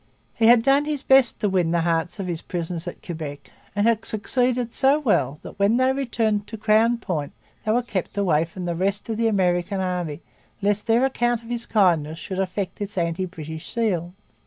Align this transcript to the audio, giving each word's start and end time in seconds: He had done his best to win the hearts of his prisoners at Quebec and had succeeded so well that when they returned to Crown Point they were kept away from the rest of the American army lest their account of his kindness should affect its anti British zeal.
He 0.33 0.47
had 0.47 0.63
done 0.63 0.85
his 0.85 1.03
best 1.03 1.39
to 1.41 1.47
win 1.49 1.69
the 1.69 1.81
hearts 1.81 2.19
of 2.19 2.25
his 2.25 2.41
prisoners 2.41 2.87
at 2.87 3.03
Quebec 3.03 3.51
and 3.75 3.85
had 3.85 4.03
succeeded 4.03 4.73
so 4.73 4.97
well 4.97 5.37
that 5.43 5.59
when 5.59 5.77
they 5.77 5.91
returned 5.93 6.47
to 6.47 6.57
Crown 6.57 6.97
Point 6.97 7.33
they 7.63 7.71
were 7.71 7.83
kept 7.83 8.17
away 8.17 8.45
from 8.45 8.65
the 8.65 8.73
rest 8.73 9.09
of 9.09 9.17
the 9.17 9.27
American 9.27 9.79
army 9.79 10.21
lest 10.59 10.87
their 10.87 11.05
account 11.05 11.43
of 11.43 11.49
his 11.49 11.67
kindness 11.67 12.17
should 12.17 12.39
affect 12.39 12.81
its 12.81 12.97
anti 12.97 13.25
British 13.27 13.71
zeal. 13.75 14.15